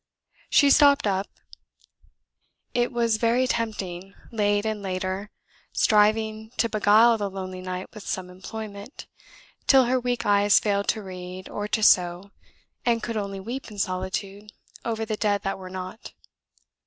She 0.49 0.71
stopped 0.71 1.05
up, 1.05 1.27
it 2.73 2.91
was 2.91 3.17
very 3.17 3.45
tempting, 3.45 4.15
late 4.31 4.65
and 4.65 4.81
later, 4.81 5.29
striving 5.73 6.49
to 6.57 6.67
beguile 6.67 7.19
the 7.19 7.29
lonely 7.29 7.61
night 7.61 7.85
with 7.93 8.07
some 8.07 8.27
employment, 8.27 9.05
till 9.67 9.85
her 9.85 9.99
weak 9.99 10.25
eyes 10.25 10.59
failed 10.59 10.87
to 10.87 11.03
read 11.03 11.49
or 11.49 11.67
to 11.67 11.83
sew, 11.83 12.31
and 12.83 13.03
could 13.03 13.15
only 13.15 13.39
weep 13.39 13.69
in 13.69 13.77
solitude 13.77 14.51
over 14.83 15.05
the 15.05 15.17
dead 15.17 15.43
that 15.43 15.59
were 15.59 15.69
not. 15.69 16.13